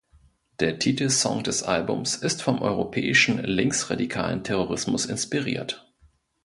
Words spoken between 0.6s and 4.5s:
Der Titelsong des Albums ist vom europäischen, linksradikalen